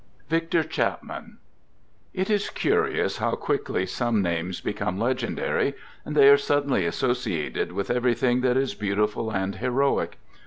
[0.29, 1.37] VICTOR CHAPMAN
[2.11, 6.87] It is curious how quickly some names become legen ^ dary, and they are suddenly
[6.87, 10.17] associated with every thing that is beautiful and heroic.